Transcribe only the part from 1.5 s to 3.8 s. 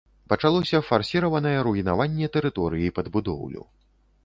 руйнаванне тэрыторыі пад будоўлю.